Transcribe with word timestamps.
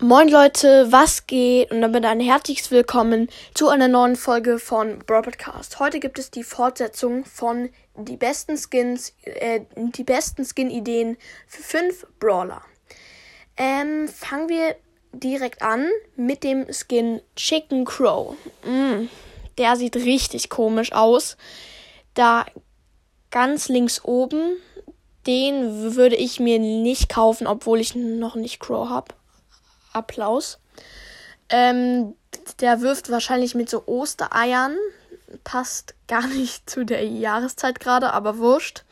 Moin 0.00 0.28
Leute, 0.28 0.90
was 0.90 1.28
geht? 1.28 1.70
Und 1.70 1.80
damit 1.80 2.04
ein 2.04 2.18
herzliches 2.18 2.72
Willkommen 2.72 3.28
zu 3.54 3.68
einer 3.68 3.86
neuen 3.86 4.16
Folge 4.16 4.58
von 4.58 4.98
Brawl 4.98 5.22
Podcast. 5.22 5.78
Heute 5.78 6.00
gibt 6.00 6.18
es 6.18 6.32
die 6.32 6.42
Fortsetzung 6.42 7.24
von 7.24 7.68
die 7.96 8.16
besten 8.16 8.58
Skins, 8.58 9.14
äh, 9.22 9.60
die 9.76 10.02
besten 10.02 10.44
Skin-Ideen 10.44 11.16
für 11.46 11.62
fünf 11.62 12.08
Brawler. 12.18 12.62
Ähm, 13.56 14.08
fangen 14.08 14.48
wir 14.48 14.74
direkt 15.12 15.62
an 15.62 15.88
mit 16.16 16.42
dem 16.42 16.66
Skin 16.72 17.20
Chicken 17.36 17.84
Crow. 17.84 18.34
Mm, 18.64 19.06
der 19.58 19.76
sieht 19.76 19.94
richtig 19.94 20.50
komisch 20.50 20.92
aus. 20.92 21.36
Da 22.14 22.46
ganz 23.30 23.68
links 23.68 24.04
oben, 24.04 24.56
den 25.28 25.94
würde 25.94 26.16
ich 26.16 26.40
mir 26.40 26.58
nicht 26.58 27.08
kaufen, 27.08 27.46
obwohl 27.46 27.78
ich 27.78 27.94
noch 27.94 28.34
nicht 28.34 28.58
Crow 28.58 28.88
habe. 28.88 29.14
Applaus. 29.94 30.58
Ähm, 31.48 32.14
der 32.60 32.80
wirft 32.80 33.10
wahrscheinlich 33.10 33.54
mit 33.54 33.70
so 33.70 33.86
Ostereiern. 33.86 34.76
Passt 35.42 35.94
gar 36.08 36.26
nicht 36.28 36.68
zu 36.68 36.84
der 36.84 37.06
Jahreszeit 37.06 37.80
gerade, 37.80 38.12
aber 38.12 38.38
wurscht. 38.38 38.84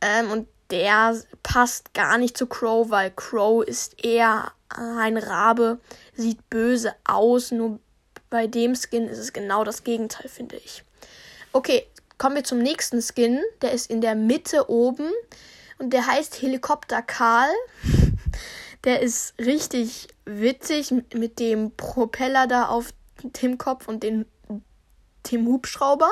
Ähm, 0.00 0.30
und 0.30 0.48
der 0.70 1.20
passt 1.42 1.94
gar 1.94 2.18
nicht 2.18 2.36
zu 2.36 2.46
Crow, 2.46 2.90
weil 2.90 3.10
Crow 3.12 3.64
ist 3.64 4.04
eher 4.04 4.52
ein 4.68 5.16
Rabe, 5.16 5.78
sieht 6.14 6.50
böse 6.50 6.94
aus. 7.04 7.52
Nur 7.52 7.78
bei 8.30 8.46
dem 8.46 8.74
Skin 8.74 9.06
ist 9.08 9.18
es 9.18 9.32
genau 9.32 9.64
das 9.64 9.84
Gegenteil, 9.84 10.28
finde 10.28 10.56
ich. 10.56 10.82
Okay, 11.52 11.86
kommen 12.18 12.36
wir 12.36 12.44
zum 12.44 12.58
nächsten 12.58 13.00
Skin. 13.00 13.40
Der 13.62 13.72
ist 13.72 13.90
in 13.90 14.00
der 14.00 14.14
Mitte 14.14 14.68
oben 14.68 15.10
und 15.78 15.92
der 15.92 16.06
heißt 16.06 16.42
Helikopter 16.42 17.02
Karl. 17.02 17.50
Der 18.86 19.02
ist 19.02 19.34
richtig 19.40 20.06
witzig 20.24 20.94
mit 21.12 21.40
dem 21.40 21.72
Propeller 21.72 22.46
da 22.46 22.68
auf 22.68 22.94
dem 23.20 23.58
Kopf 23.58 23.88
und 23.88 24.04
den, 24.04 24.26
dem 25.32 25.46
Hubschrauber. 25.46 26.08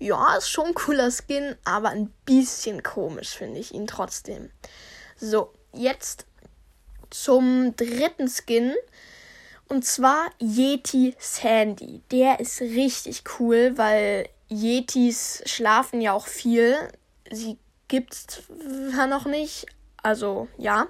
Ja, 0.00 0.36
ist 0.36 0.50
schon 0.50 0.66
ein 0.66 0.74
cooler 0.74 1.12
Skin, 1.12 1.54
aber 1.64 1.90
ein 1.90 2.12
bisschen 2.24 2.82
komisch 2.82 3.36
finde 3.36 3.60
ich 3.60 3.72
ihn 3.72 3.86
trotzdem. 3.86 4.50
So, 5.16 5.52
jetzt 5.72 6.26
zum 7.10 7.76
dritten 7.76 8.28
Skin. 8.28 8.74
Und 9.68 9.84
zwar 9.84 10.30
Yeti 10.40 11.14
Sandy. 11.20 12.02
Der 12.10 12.40
ist 12.40 12.60
richtig 12.60 13.22
cool, 13.38 13.78
weil 13.78 14.28
Yetis 14.48 15.44
schlafen 15.46 16.00
ja 16.00 16.14
auch 16.14 16.26
viel. 16.26 16.76
Sie 17.30 17.58
gibt's 17.86 18.26
zwar 18.26 19.06
noch 19.06 19.24
nicht. 19.24 19.66
Also, 20.02 20.48
ja 20.58 20.88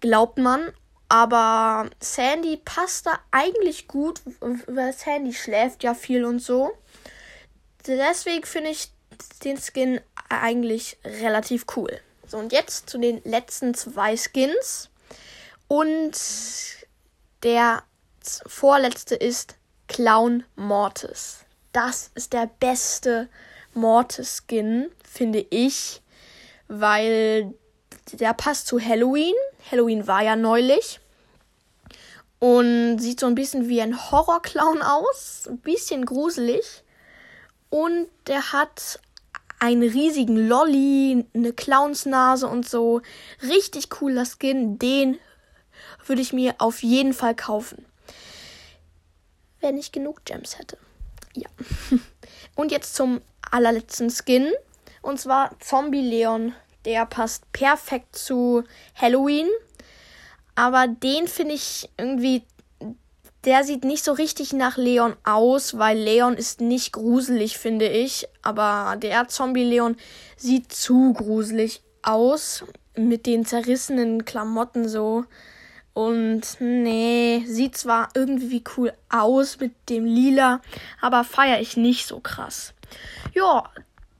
glaubt 0.00 0.38
man. 0.38 0.72
Aber 1.08 1.90
Sandy 1.98 2.56
passt 2.56 3.06
da 3.06 3.18
eigentlich 3.32 3.88
gut, 3.88 4.20
weil 4.66 4.92
Sandy 4.92 5.34
schläft 5.34 5.82
ja 5.82 5.94
viel 5.94 6.24
und 6.24 6.38
so. 6.38 6.70
Deswegen 7.86 8.46
finde 8.46 8.70
ich 8.70 8.92
den 9.42 9.58
Skin 9.58 10.00
eigentlich 10.28 10.98
relativ 11.04 11.66
cool. 11.76 12.00
So, 12.28 12.38
und 12.38 12.52
jetzt 12.52 12.88
zu 12.88 12.98
den 12.98 13.20
letzten 13.24 13.74
zwei 13.74 14.16
Skins. 14.16 14.88
Und 15.66 16.16
der 17.42 17.82
vorletzte 18.46 19.16
ist 19.16 19.56
Clown 19.88 20.44
Mortis. 20.54 21.38
Das 21.72 22.10
ist 22.14 22.32
der 22.32 22.48
beste 22.60 23.28
Mortis-Skin, 23.74 24.90
finde 25.04 25.46
ich, 25.50 26.02
weil 26.68 27.54
der 28.12 28.34
passt 28.34 28.66
zu 28.66 28.80
Halloween. 28.80 29.34
Halloween 29.70 30.06
war 30.06 30.22
ja 30.22 30.36
neulich. 30.36 31.00
Und 32.38 32.98
sieht 32.98 33.20
so 33.20 33.26
ein 33.26 33.34
bisschen 33.34 33.68
wie 33.68 33.82
ein 33.82 34.10
Horrorclown 34.10 34.82
aus. 34.82 35.46
Ein 35.48 35.58
bisschen 35.58 36.06
gruselig. 36.06 36.82
Und 37.68 38.08
der 38.26 38.52
hat 38.52 39.00
einen 39.58 39.82
riesigen 39.82 40.48
Lolly, 40.48 41.26
eine 41.34 41.52
Clownsnase 41.52 42.46
und 42.46 42.68
so. 42.68 43.02
Richtig 43.42 43.90
cooler 43.90 44.24
Skin. 44.24 44.78
Den 44.78 45.18
würde 46.06 46.22
ich 46.22 46.32
mir 46.32 46.54
auf 46.58 46.82
jeden 46.82 47.12
Fall 47.12 47.34
kaufen. 47.36 47.84
Wenn 49.60 49.76
ich 49.76 49.92
genug 49.92 50.24
Gems 50.24 50.58
hätte. 50.58 50.78
Ja. 51.34 51.48
Und 52.54 52.72
jetzt 52.72 52.94
zum 52.94 53.20
allerletzten 53.50 54.10
Skin. 54.10 54.50
Und 55.02 55.20
zwar 55.20 55.58
Zombie 55.60 56.02
Leon 56.02 56.54
der 56.84 57.06
passt 57.06 57.50
perfekt 57.52 58.16
zu 58.16 58.64
Halloween. 58.94 59.48
Aber 60.54 60.88
den 60.88 61.28
finde 61.28 61.54
ich 61.54 61.88
irgendwie. 61.96 62.42
Der 63.44 63.64
sieht 63.64 63.84
nicht 63.84 64.04
so 64.04 64.12
richtig 64.12 64.52
nach 64.52 64.76
Leon 64.76 65.16
aus, 65.24 65.78
weil 65.78 65.96
Leon 65.96 66.34
ist 66.34 66.60
nicht 66.60 66.92
gruselig, 66.92 67.56
finde 67.56 67.88
ich. 67.88 68.28
Aber 68.42 68.96
der 68.96 69.28
Zombie-Leon 69.28 69.96
sieht 70.36 70.70
zu 70.72 71.14
gruselig 71.14 71.80
aus. 72.02 72.64
Mit 72.96 73.24
den 73.24 73.46
zerrissenen 73.46 74.26
Klamotten 74.26 74.86
so. 74.86 75.24
Und 75.94 76.60
nee, 76.60 77.42
sieht 77.46 77.76
zwar 77.76 78.10
irgendwie 78.14 78.62
cool 78.76 78.92
aus 79.08 79.58
mit 79.58 79.72
dem 79.88 80.04
Lila, 80.04 80.60
aber 81.00 81.24
feiere 81.24 81.60
ich 81.60 81.76
nicht 81.76 82.06
so 82.06 82.20
krass. 82.20 82.74
Ja, 83.34 83.68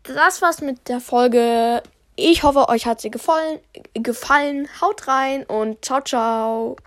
das 0.02 0.42
war's 0.42 0.60
mit 0.60 0.88
der 0.88 1.00
Folge. 1.00 1.82
Ich 2.22 2.42
hoffe, 2.42 2.68
euch 2.68 2.84
hat 2.84 3.00
sie 3.00 3.10
gefallen. 3.10 3.60
gefallen. 3.94 4.68
Haut 4.82 5.08
rein 5.08 5.44
und 5.44 5.82
ciao, 5.82 6.02
ciao. 6.02 6.76